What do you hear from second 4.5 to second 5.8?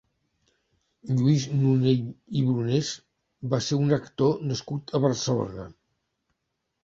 nascut a Barcelona.